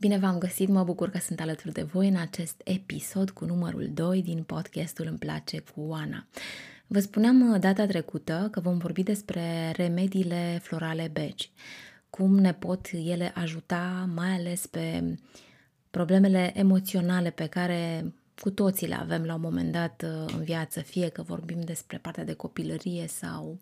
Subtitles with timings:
[0.00, 3.90] Bine v-am găsit, mă bucur că sunt alături de voi în acest episod cu numărul
[3.94, 6.26] 2 din podcastul Îmi place cu Oana.
[6.86, 11.50] Vă spuneam uh, data trecută că vom vorbi despre remediile florale beci,
[12.10, 15.18] cum ne pot ele ajuta mai ales pe
[15.90, 20.80] problemele emoționale pe care cu toții le avem la un moment dat uh, în viață,
[20.80, 23.58] fie că vorbim despre partea de copilărie sau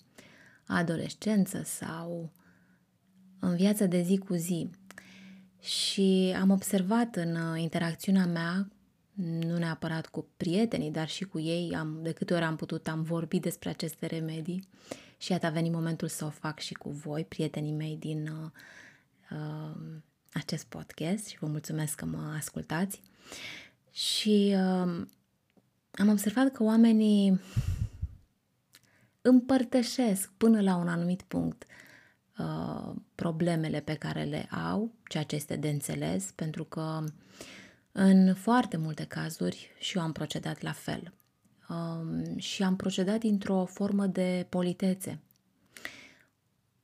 [0.67, 2.31] adolescență sau
[3.41, 4.71] în viața de zi cu zi.
[5.67, 8.69] Și am observat în uh, interacțiunea mea,
[9.15, 13.03] nu neapărat cu prietenii, dar și cu ei, am, de câte ori am putut, am
[13.03, 14.69] vorbit despre aceste remedii
[15.19, 18.51] și iată a venit momentul să o fac și cu voi, prietenii mei din uh,
[19.31, 19.77] uh,
[20.33, 23.01] acest podcast și vă mulțumesc că mă ascultați.
[23.93, 25.07] Și uh,
[25.91, 27.41] am observat că oamenii
[29.21, 31.65] împărtășesc până la un anumit punct
[32.39, 37.05] uh, problemele pe care le au, ceea ce este de înțeles, pentru că
[37.93, 41.13] în foarte multe cazuri și eu am procedat la fel.
[41.69, 45.21] Um, și am procedat dintr-o formă de politețe,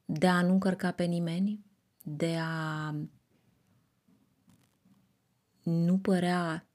[0.05, 1.65] de a nu încărca pe nimeni,
[2.03, 2.95] de a
[5.63, 6.67] nu părea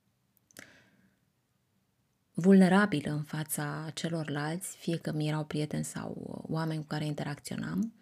[2.33, 7.93] vulnerabilă în fața celorlalți, fie că mi erau prieteni sau oameni cu care interacționam.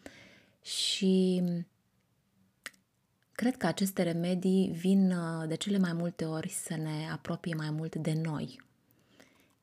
[0.62, 1.44] Și
[3.36, 7.70] cred că aceste remedii vin uh, de cele mai multe ori să ne apropie mai
[7.70, 8.62] mult de noi,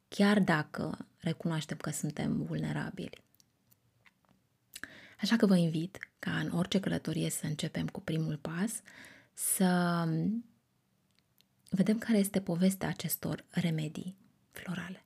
[0.09, 3.22] chiar dacă recunoaștem că suntem vulnerabili.
[5.21, 8.81] Așa că vă invit ca în orice călătorie să începem cu primul pas,
[9.34, 10.09] să
[11.71, 14.16] vedem care este povestea acestor remedii
[14.50, 15.05] florale.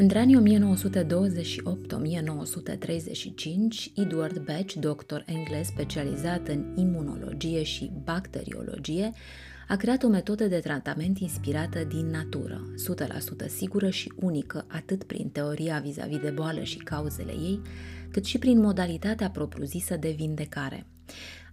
[0.00, 0.60] Între anii 1928-1935,
[3.94, 9.12] Edward Batch, doctor englez specializat în imunologie și bacteriologie,
[9.68, 12.60] a creat o metodă de tratament inspirată din natură,
[13.44, 17.60] 100% sigură și unică atât prin teoria vis-a-vis de boală și cauzele ei,
[18.10, 20.86] cât și prin modalitatea propriu-zisă de vindecare.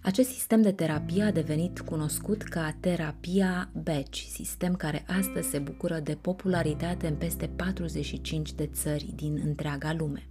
[0.07, 5.99] Acest sistem de terapie a devenit cunoscut ca terapia Batch, sistem care astăzi se bucură
[5.99, 10.27] de popularitate în peste 45 de țări din întreaga lume.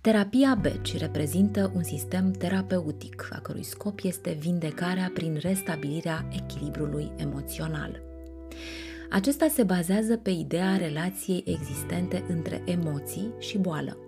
[0.00, 8.02] Terapia BECI reprezintă un sistem terapeutic, a cărui scop este vindecarea prin restabilirea echilibrului emoțional.
[9.10, 14.03] Acesta se bazează pe ideea relației existente între emoții și boală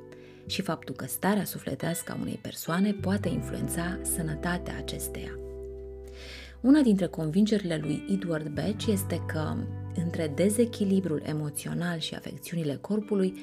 [0.47, 5.39] și faptul că starea sufletească a unei persoane poate influența sănătatea acesteia.
[6.61, 9.57] Una dintre convingerile lui Edward Batch este că
[10.05, 13.35] între dezechilibrul emoțional și afecțiunile corpului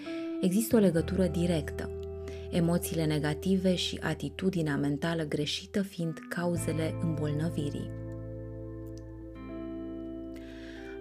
[0.42, 1.90] există o legătură directă
[2.53, 7.90] emoțiile negative și atitudinea mentală greșită fiind cauzele îmbolnăvirii.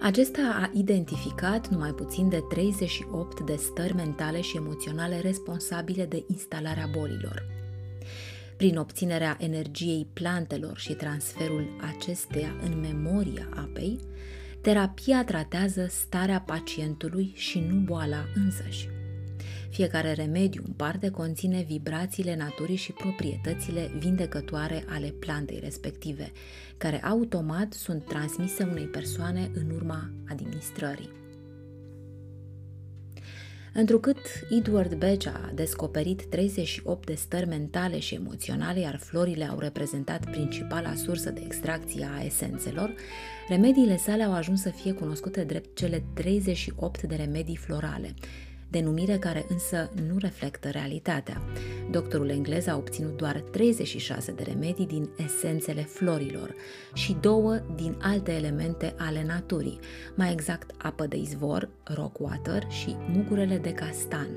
[0.02, 6.88] Acesta a identificat numai puțin de 38 de stări mentale și emoționale responsabile de instalarea
[6.92, 7.46] bolilor.
[8.56, 14.00] Prin obținerea energiei plantelor și transferul acesteia în memoria apei,
[14.60, 18.88] terapia tratează starea pacientului și nu boala însăși.
[19.72, 26.32] Fiecare remediu în parte conține vibrațiile naturii și proprietățile vindecătoare ale plantei respective,
[26.76, 31.08] care automat sunt transmise unei persoane în urma administrării.
[33.74, 34.18] Întrucât
[34.50, 40.94] Edward Bege a descoperit 38 de stări mentale și emoționale, iar florile au reprezentat principala
[40.94, 42.94] sursă de extracție a esențelor,
[43.48, 48.14] remediile sale au ajuns să fie cunoscute drept cele 38 de remedii florale,
[48.72, 51.42] denumire care însă nu reflectă realitatea.
[51.90, 56.54] Doctorul englez a obținut doar 36 de remedii din esențele florilor
[56.94, 59.78] și două din alte elemente ale naturii,
[60.14, 64.28] mai exact apă de izvor, rock water și mugurele de castan.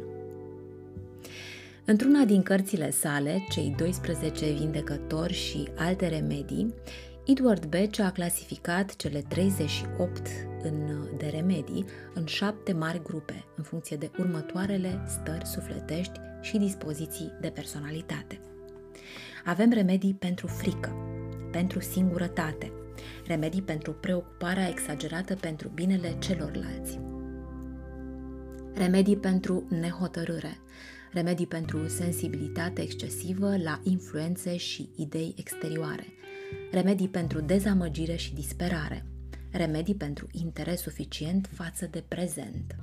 [1.85, 6.73] Într-una din cărțile sale, Cei 12 vindecători și alte remedii,
[7.27, 10.27] Edward Beach a clasificat cele 38
[10.63, 17.31] în, de remedii în șapte mari grupe, în funcție de următoarele stări sufletești și dispoziții
[17.41, 18.39] de personalitate.
[19.45, 20.95] Avem remedii pentru frică,
[21.51, 22.71] pentru singurătate,
[23.27, 26.99] remedii pentru preocuparea exagerată pentru binele celorlalți,
[28.73, 30.57] remedii pentru nehotărâre,
[31.11, 36.05] remedii pentru sensibilitate excesivă la influențe și idei exterioare,
[36.71, 39.05] remedii pentru dezamăgire și disperare,
[39.51, 42.75] remedii pentru interes suficient față de prezent.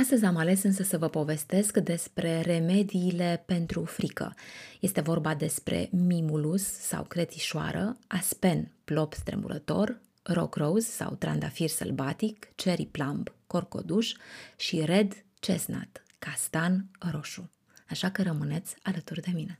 [0.00, 4.34] Astăzi am ales însă să vă povestesc despre remediile pentru frică.
[4.80, 12.86] Este vorba despre mimulus sau cretișoară, aspen, plop stremurător, rock rose sau trandafir sălbatic, cherry
[12.86, 14.12] plumb, corcoduș
[14.56, 17.50] și red chestnut, castan roșu.
[17.88, 19.58] Așa că rămâneți alături de mine.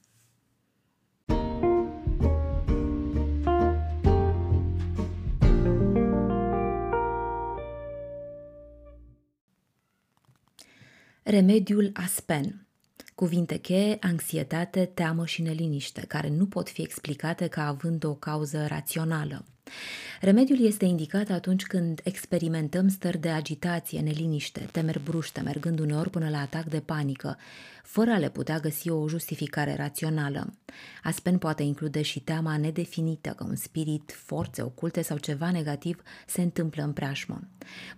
[11.22, 12.66] Remediul Aspen
[13.16, 18.66] Cuvinte cheie, anxietate, teamă și neliniște, care nu pot fi explicate ca având o cauză
[18.66, 19.44] rațională.
[20.20, 26.28] Remediul este indicat atunci când experimentăm stări de agitație, neliniște, temeri bruște, mergând uneori până
[26.28, 27.38] la atac de panică,
[27.82, 30.54] fără a le putea găsi o justificare rațională.
[31.02, 36.42] Aspen poate include și teama nedefinită că un spirit, forțe oculte sau ceva negativ se
[36.42, 37.40] întâmplă în preajmă.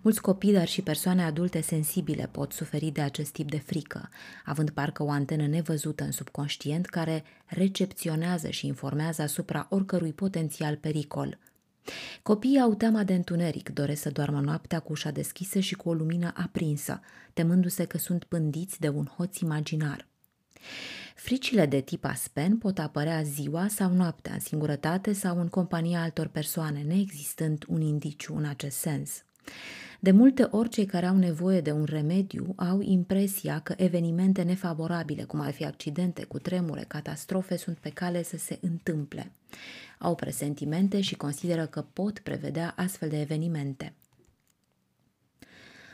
[0.01, 4.09] Mulți copii, dar și persoane adulte sensibile pot suferi de acest tip de frică,
[4.45, 11.37] având parcă o antenă nevăzută în subconștient care recepționează și informează asupra oricărui potențial pericol–
[12.21, 15.93] Copiii au teama de întuneric, doresc să doarmă noaptea cu ușa deschisă și cu o
[15.93, 16.99] lumină aprinsă,
[17.33, 20.07] temându-se că sunt pândiți de un hoț imaginar.
[21.15, 26.27] Fricile de tip aspen pot apărea ziua sau noaptea, în singurătate sau în compania altor
[26.27, 29.23] persoane, neexistând un indiciu în acest sens.
[29.99, 35.23] De multe ori, cei care au nevoie de un remediu au impresia că evenimente nefavorabile,
[35.23, 39.31] cum ar fi accidente, cu tremure, catastrofe, sunt pe cale să se întâmple.
[40.01, 43.93] Au presentimente și consideră că pot prevedea astfel de evenimente.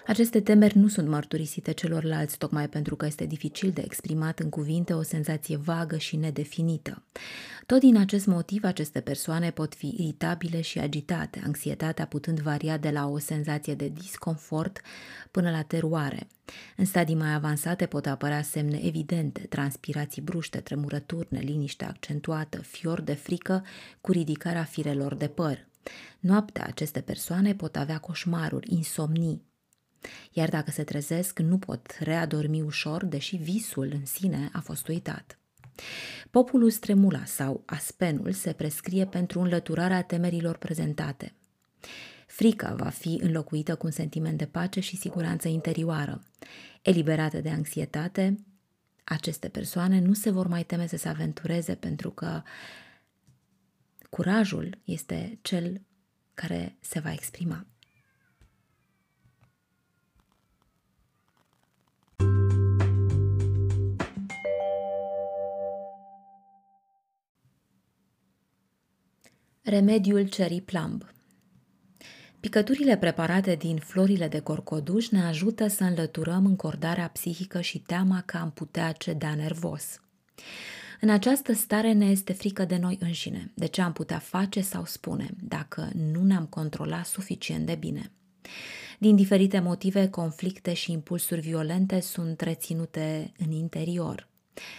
[0.07, 4.93] Aceste temeri nu sunt mărturisite celorlalți tocmai pentru că este dificil de exprimat în cuvinte
[4.93, 7.03] o senzație vagă și nedefinită.
[7.65, 12.89] Tot din acest motiv, aceste persoane pot fi iritabile și agitate, anxietatea putând varia de
[12.89, 14.81] la o senzație de disconfort
[15.31, 16.27] până la teroare.
[16.77, 23.13] În stadii mai avansate pot apărea semne evidente, transpirații bruște, tremurături, neliniște accentuată, fior de
[23.13, 23.63] frică
[24.01, 25.67] cu ridicarea firelor de păr.
[26.19, 29.41] Noaptea aceste persoane pot avea coșmaruri, insomnii,
[30.31, 35.37] iar dacă se trezesc, nu pot readormi ușor, deși visul în sine a fost uitat.
[36.31, 41.33] Populus tremula sau aspenul se prescrie pentru înlăturarea temerilor prezentate.
[42.27, 46.23] Frica va fi înlocuită cu un sentiment de pace și siguranță interioară.
[46.81, 48.35] Eliberate de anxietate,
[49.03, 52.41] aceste persoane nu se vor mai teme să se aventureze pentru că
[54.09, 55.81] curajul este cel
[56.33, 57.65] care se va exprima.
[69.67, 71.05] Remediul cherry plumb
[72.39, 78.37] Picăturile preparate din florile de corcoduș ne ajută să înlăturăm încordarea psihică și teama că
[78.37, 80.01] am putea ceda nervos.
[81.01, 84.85] În această stare ne este frică de noi înșine, de ce am putea face sau
[84.85, 88.11] spune, dacă nu ne-am controlat suficient de bine.
[88.99, 94.27] Din diferite motive, conflicte și impulsuri violente sunt reținute în interior.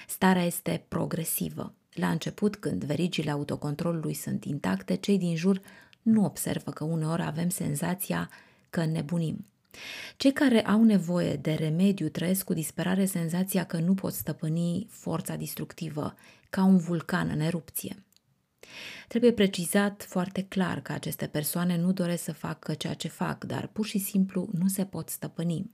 [0.09, 1.75] Starea este progresivă.
[1.97, 5.61] La început, când verigile autocontrolului sunt intacte, cei din jur
[6.03, 8.31] nu observă că uneori avem senzația
[8.71, 9.47] că nebunim.
[10.17, 15.37] Cei care au nevoie de remediu trăiesc cu disperare senzația că nu pot stăpâni forța
[15.37, 16.15] distructivă,
[16.51, 18.05] ca un vulcan în erupție.
[19.09, 23.67] Trebuie precizat foarte clar că aceste persoane nu doresc să facă ceea ce fac, dar
[23.67, 25.71] pur și simplu nu se pot stăpâni.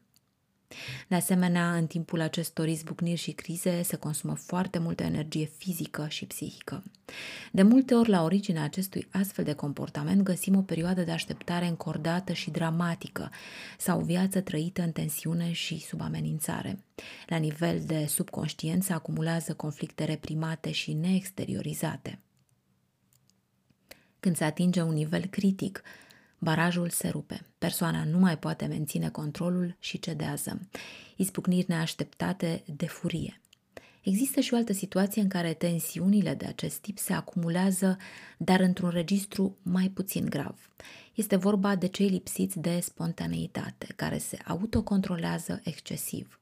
[1.08, 6.26] De asemenea, în timpul acestor izbucniri și crize se consumă foarte multă energie fizică și
[6.26, 6.82] psihică.
[7.52, 12.32] De multe ori, la originea acestui astfel de comportament, găsim o perioadă de așteptare încordată
[12.32, 13.30] și dramatică
[13.78, 16.84] sau o viață trăită în tensiune și sub amenințare.
[17.26, 22.18] La nivel de subconștient se acumulează conflicte reprimate și neexteriorizate.
[24.20, 25.82] Când se atinge un nivel critic,
[26.44, 27.46] Barajul se rupe.
[27.58, 30.60] Persoana nu mai poate menține controlul și cedează.
[31.16, 33.40] Izbucniri neașteptate de furie.
[34.02, 37.96] Există și o altă situație în care tensiunile de acest tip se acumulează,
[38.36, 40.70] dar într-un registru mai puțin grav.
[41.14, 46.40] Este vorba de cei lipsiți de spontaneitate, care se autocontrolează excesiv.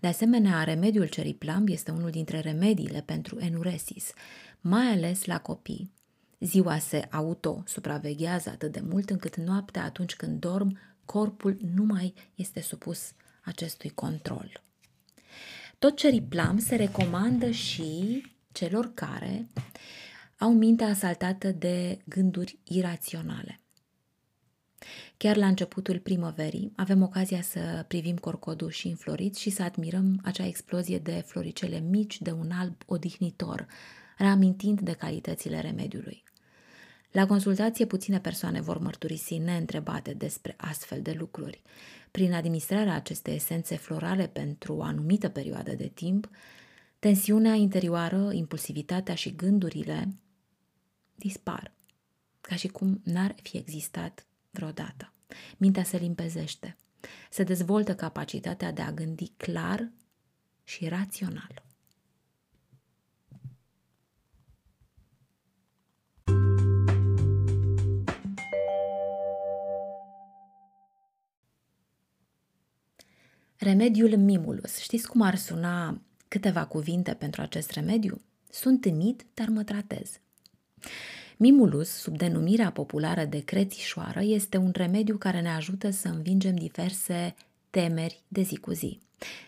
[0.00, 4.12] De asemenea, remediul ceriplamb este unul dintre remediile pentru enuresis,
[4.60, 5.90] mai ales la copii,
[6.40, 12.60] Ziua se auto-supraveghează atât de mult încât noaptea, atunci când dorm, corpul nu mai este
[12.60, 13.12] supus
[13.44, 14.62] acestui control.
[15.78, 19.48] Tot ceriplam se recomandă și celor care
[20.38, 23.60] au mintea asaltată de gânduri iraționale.
[25.16, 30.98] Chiar la începutul primăverii avem ocazia să privim corcoduși înfloriți și să admirăm acea explozie
[30.98, 33.66] de floricele mici de un alb odihnitor,
[34.18, 36.22] reamintind de calitățile remediului.
[37.18, 41.62] La consultație, puține persoane vor mărturisi neîntrebate despre astfel de lucruri.
[42.10, 46.30] Prin administrarea acestei esențe florale pentru o anumită perioadă de timp,
[46.98, 50.08] tensiunea interioară, impulsivitatea și gândurile
[51.14, 51.72] dispar,
[52.40, 55.12] ca și cum n-ar fi existat vreodată.
[55.56, 56.76] Mintea se limpezește,
[57.30, 59.90] se dezvoltă capacitatea de a gândi clar
[60.64, 61.67] și rațional.
[73.68, 74.78] Remediul Mimulus.
[74.78, 78.20] Știți cum ar suna câteva cuvinte pentru acest remediu?
[78.50, 80.20] Sunt timid, dar mă tratez.
[81.36, 87.34] Mimulus, sub denumirea populară de crețișoară, este un remediu care ne ajută să învingem diverse
[87.70, 88.98] temeri de zi cu zi.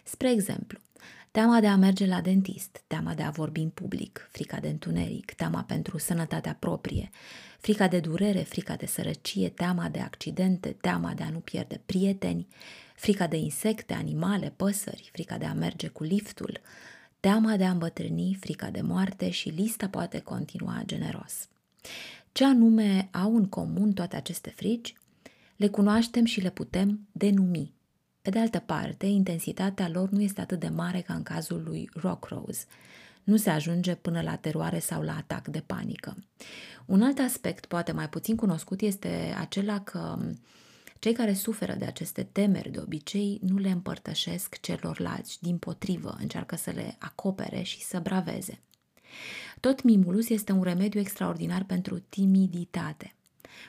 [0.05, 0.79] Spre exemplu,
[1.31, 5.33] teama de a merge la dentist, teama de a vorbi în public, frica de întuneric,
[5.33, 7.11] teama pentru sănătatea proprie,
[7.59, 12.47] frica de durere, frica de sărăcie, teama de accidente, teama de a nu pierde prieteni,
[13.01, 16.61] frica de insecte, animale, păsări, frica de a merge cu liftul,
[17.21, 21.49] teama de a îmbătrâni, frica de moarte și lista poate continua generos.
[22.33, 24.95] Ce anume au în comun toate aceste frici?
[25.57, 27.75] Le cunoaștem și le putem denumi.
[28.23, 31.91] Pe de altă parte, intensitatea lor nu este atât de mare ca în cazul lui
[31.95, 32.65] Rose.
[33.25, 36.17] Nu se ajunge până la teroare sau la atac de panică.
[36.87, 40.19] Un alt aspect, poate mai puțin cunoscut, este acela că
[41.01, 46.57] cei care suferă de aceste temeri de obicei nu le împărtășesc celorlalți, din potrivă încearcă
[46.57, 48.61] să le acopere și să braveze.
[49.61, 53.15] Tot mimulus este un remediu extraordinar pentru timiditate.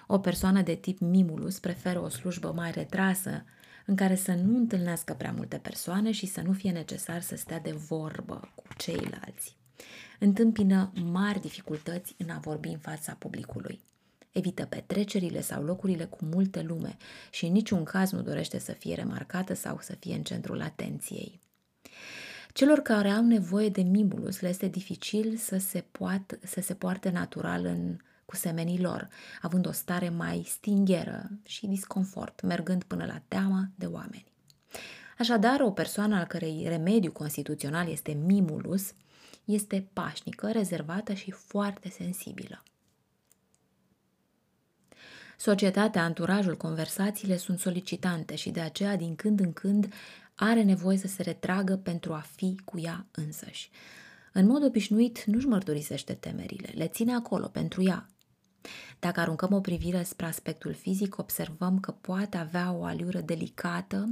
[0.08, 3.44] O persoană de tip mimulus preferă o slujbă mai retrasă,
[3.86, 7.60] în care să nu întâlnească prea multe persoane și să nu fie necesar să stea
[7.60, 9.56] de vorbă cu ceilalți.
[10.20, 13.82] Întâmpină mari dificultăți în a vorbi în fața publicului.
[14.32, 16.98] Evită petrecerile sau locurile cu multe lume
[17.32, 21.40] și în niciun caz nu dorește să fie remarcată sau să fie în centrul atenției.
[22.54, 27.10] Celor care au nevoie de mimulus le este dificil să se, poat, să se poarte
[27.10, 29.08] natural în, cu semenii lor,
[29.42, 34.26] având o stare mai stingheră și disconfort, mergând până la teama de oameni.
[35.18, 38.94] Așadar, o persoană al cărei remediu constituțional este mimulus
[39.46, 42.64] este pașnică, rezervată și foarte sensibilă.
[45.42, 49.94] Societatea, anturajul, conversațiile sunt solicitante și de aceea din când în când
[50.36, 53.70] are nevoie să se retragă pentru a fi cu ea însăși.
[54.34, 58.06] În mod obișnuit nu-și mărturisește temerile, le ține acolo pentru ea.
[59.00, 64.10] Dacă aruncăm o privire spre aspectul fizic, observăm că poate avea o aliură delicată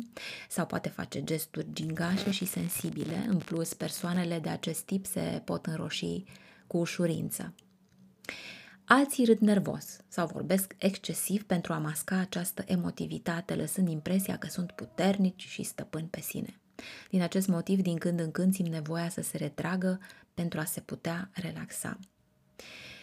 [0.50, 3.26] sau poate face gesturi gingașe și sensibile.
[3.28, 6.24] În plus, persoanele de acest tip se pot înroși
[6.68, 7.54] cu ușurință.
[8.92, 14.72] Alții râd nervos sau vorbesc excesiv pentru a masca această emotivitate, lăsând impresia că sunt
[14.72, 16.60] puternici și stăpâni pe sine.
[17.10, 20.00] Din acest motiv, din când în când simt nevoia să se retragă
[20.34, 22.00] pentru a se putea relaxa.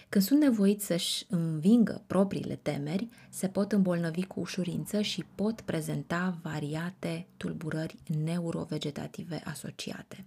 [0.09, 6.39] Când sunt nevoiți să-și învingă propriile temeri, se pot îmbolnăvi cu ușurință și pot prezenta
[6.43, 10.25] variate tulburări neurovegetative asociate.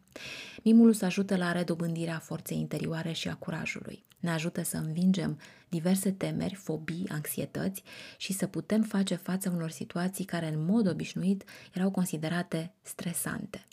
[0.64, 4.04] Mimulus ajută la redobândirea forței interioare și a curajului.
[4.20, 7.84] Ne ajută să învingem diverse temeri, fobii, anxietăți
[8.18, 11.44] și să putem face față unor situații care în mod obișnuit
[11.74, 13.66] erau considerate stresante.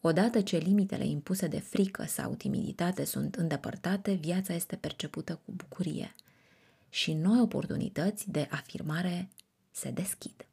[0.00, 6.14] Odată ce limitele impuse de frică sau timiditate sunt îndepărtate, viața este percepută cu bucurie
[6.88, 9.28] și noi oportunități de afirmare
[9.70, 10.46] se deschid.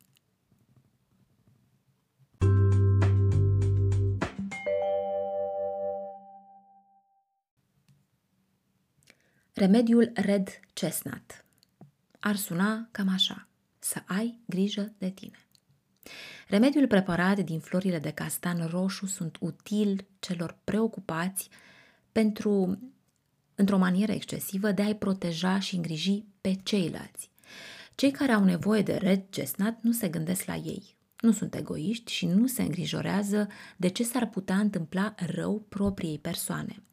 [9.54, 11.46] Remediul Red Chestnut
[12.20, 13.48] ar suna cam așa,
[13.80, 15.38] să ai grijă de tine.
[16.48, 21.50] Remediul preparat din florile de castan roșu sunt util celor preocupați
[22.12, 22.80] pentru,
[23.56, 27.32] într-o manieră excesivă, de a-i proteja și îngriji pe ceilalți.
[27.96, 32.12] Cei care au nevoie de red chestnut nu se gândesc la ei, nu sunt egoiști
[32.12, 36.84] și nu se îngrijorează de ce s-ar putea întâmpla rău propriei persoane.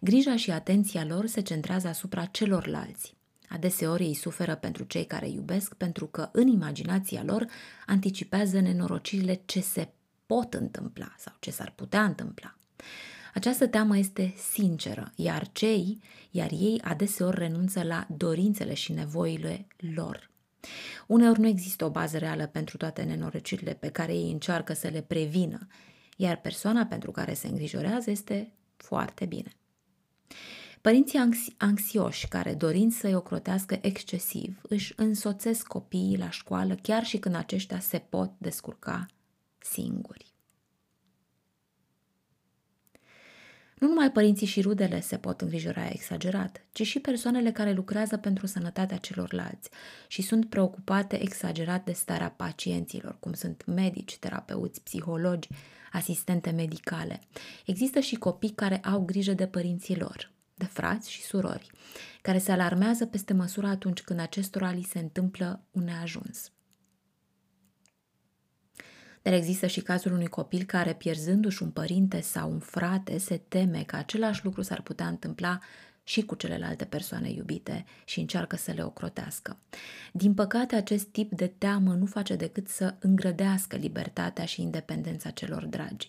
[0.00, 3.16] Grija și atenția lor se centrează asupra celorlalți.
[3.52, 7.46] Adeseori ei suferă pentru cei care iubesc pentru că în imaginația lor
[7.86, 9.88] anticipează nenorocirile ce se
[10.26, 12.56] pot întâmpla sau ce s-ar putea întâmpla.
[13.34, 20.30] Această teamă este sinceră, iar cei, iar ei adeseori renunță la dorințele și nevoile lor.
[21.06, 25.00] Uneori nu există o bază reală pentru toate nenorocirile pe care ei încearcă să le
[25.00, 25.66] prevină,
[26.16, 29.56] iar persoana pentru care se îngrijorează este foarte bine.
[30.82, 37.18] Părinții anxi- anxioși care, dorind să-i ocrotească excesiv, își însoțesc copiii la școală chiar și
[37.18, 39.06] când aceștia se pot descurca
[39.58, 40.34] singuri.
[43.78, 48.46] Nu numai părinții și rudele se pot îngrijora exagerat, ci și persoanele care lucrează pentru
[48.46, 49.70] sănătatea celorlalți
[50.08, 55.48] și sunt preocupate exagerat de starea pacienților, cum sunt medici, terapeuți, psihologi,
[55.92, 57.20] asistente medicale.
[57.66, 60.30] Există și copii care au grijă de părinții lor,
[60.62, 61.70] de frați și surori,
[62.22, 66.52] care se alarmează peste măsură atunci când acestora li se întâmplă un neajuns.
[69.22, 73.82] Dar există și cazul unui copil care, pierzându-și un părinte sau un frate, se teme
[73.82, 75.58] că același lucru s-ar putea întâmpla
[76.04, 79.58] și cu celelalte persoane iubite și încearcă să le ocrotească.
[80.12, 85.64] Din păcate, acest tip de teamă nu face decât să îngrădească libertatea și independența celor
[85.64, 86.08] dragi.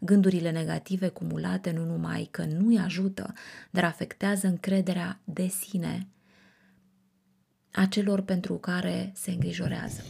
[0.00, 3.32] Gândurile negative cumulate nu numai că nu-i ajută,
[3.70, 6.06] dar afectează încrederea de sine
[7.72, 10.02] a celor pentru care se îngrijorează.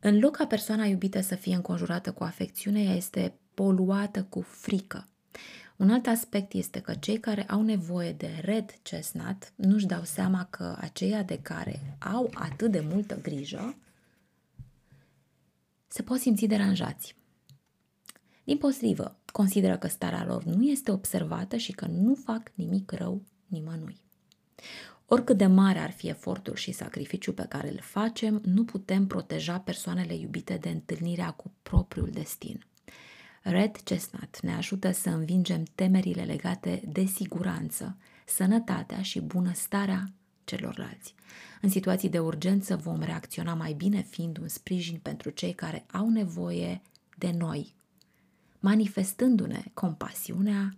[0.00, 5.08] În loc ca persoana iubită să fie înconjurată cu afecțiune, ea este poluată cu frică.
[5.78, 10.46] Un alt aspect este că cei care au nevoie de red chestnut nu-și dau seama
[10.50, 13.76] că aceia de care au atât de multă grijă
[15.88, 17.16] se pot simți deranjați.
[18.44, 23.22] Din potrivă, consideră că starea lor nu este observată și că nu fac nimic rău
[23.46, 24.00] nimănui.
[25.06, 29.58] Oricât de mare ar fi efortul și sacrificiul pe care îl facem, nu putem proteja
[29.58, 32.67] persoanele iubite de întâlnirea cu propriul destin.
[33.50, 40.12] Red Chestnut ne ajută să învingem temerile legate de siguranță, sănătatea și bunăstarea
[40.44, 41.14] celorlalți.
[41.60, 46.08] În situații de urgență vom reacționa mai bine fiind un sprijin pentru cei care au
[46.08, 46.82] nevoie
[47.16, 47.74] de noi,
[48.58, 50.76] manifestându-ne compasiunea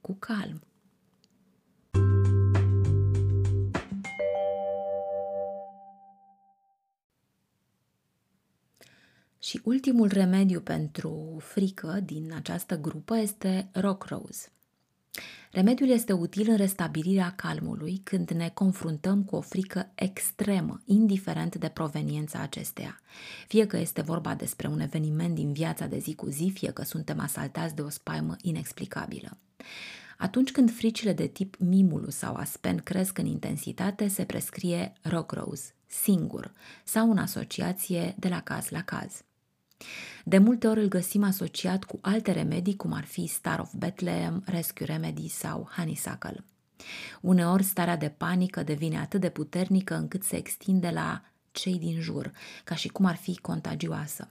[0.00, 0.62] cu calm.
[9.42, 14.48] Și ultimul remediu pentru frică din această grupă este Rock Rose.
[15.50, 21.68] Remediul este util în restabilirea calmului când ne confruntăm cu o frică extremă, indiferent de
[21.68, 23.00] proveniența acesteia.
[23.46, 26.82] Fie că este vorba despre un eveniment din viața de zi cu zi, fie că
[26.82, 29.38] suntem asaltați de o spaimă inexplicabilă.
[30.18, 35.74] Atunci când fricile de tip mimulus sau aspen cresc în intensitate, se prescrie Rock Rose,
[35.86, 36.52] singur,
[36.84, 39.24] sau în asociație de la caz la caz.
[40.24, 44.42] De multe ori îl găsim asociat cu alte remedii, cum ar fi Star of Bethlehem,
[44.46, 46.44] Rescue Remedy sau Honeysuckle.
[47.20, 52.32] Uneori starea de panică devine atât de puternică încât se extinde la cei din jur,
[52.64, 54.28] ca și cum ar fi contagioasă.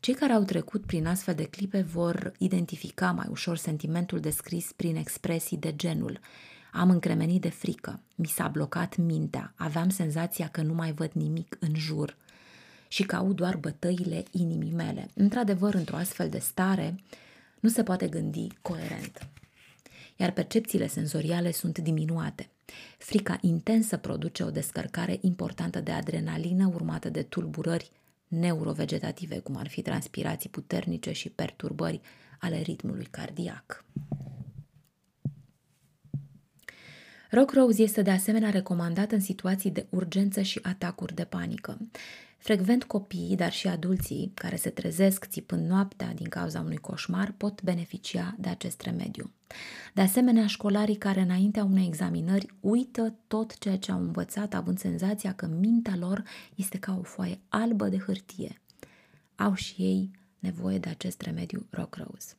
[0.00, 4.96] Cei care au trecut prin astfel de clipe vor identifica mai ușor sentimentul descris prin
[4.96, 6.20] expresii de genul
[6.76, 11.56] am încremenit de frică, mi s-a blocat mintea, aveam senzația că nu mai văd nimic
[11.60, 12.16] în jur,
[12.96, 15.08] și că aud doar bătăile inimii mele.
[15.14, 16.94] Într-adevăr, într-o astfel de stare,
[17.60, 19.28] nu se poate gândi coerent.
[20.16, 22.48] Iar percepțiile senzoriale sunt diminuate.
[22.98, 27.90] Frica intensă produce o descărcare importantă de adrenalină urmată de tulburări
[28.28, 32.00] neurovegetative, cum ar fi transpirații puternice și perturbări
[32.38, 33.84] ale ritmului cardiac.
[37.30, 41.78] Rock Rose este de asemenea recomandat în situații de urgență și atacuri de panică.
[42.46, 47.62] Frecvent copiii, dar și adulții care se trezesc țipând noaptea din cauza unui coșmar pot
[47.62, 49.30] beneficia de acest remediu.
[49.94, 55.34] De asemenea, școlarii care înaintea unei examinări uită tot ceea ce au învățat, având senzația
[55.34, 56.22] că mintea lor
[56.54, 58.60] este ca o foaie albă de hârtie.
[59.36, 62.34] Au și ei nevoie de acest remediu Rock Rose.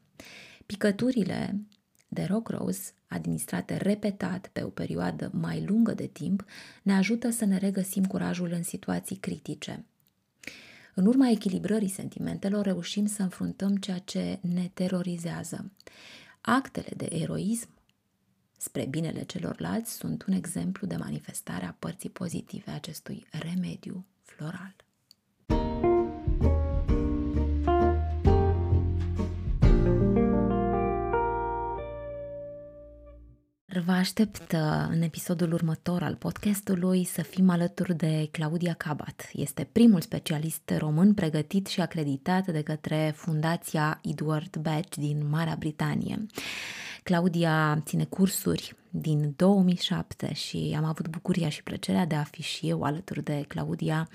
[0.66, 1.60] Picăturile
[2.08, 6.46] de Rock Rose, administrate repetat pe o perioadă mai lungă de timp,
[6.84, 9.86] ne ajută să ne regăsim curajul în situații critice.
[11.00, 15.72] În urma echilibrării sentimentelor reușim să înfruntăm ceea ce ne terorizează.
[16.42, 17.70] Actele de eroism
[18.58, 24.76] spre binele celorlalți sunt un exemplu de manifestare a părții pozitive a acestui remediu floral.
[33.88, 34.56] Vă aștept
[34.90, 39.30] în episodul următor al podcastului să fim alături de Claudia Cabat.
[39.34, 46.26] Este primul specialist român pregătit și acreditat de către Fundația Edward Batch din Marea Britanie.
[47.04, 52.70] Claudia ține cursuri din 2007 și am avut bucuria și plăcerea de a fi și
[52.70, 54.10] eu alături de Claudia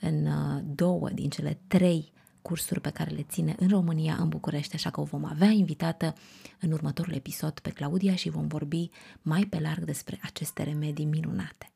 [0.00, 4.74] în uh, două din cele trei cursuri pe care le ține în România, în București,
[4.74, 6.14] așa că o vom avea invitată
[6.60, 8.90] în următorul episod pe Claudia și vom vorbi
[9.22, 11.69] mai pe larg despre aceste remedii minunate.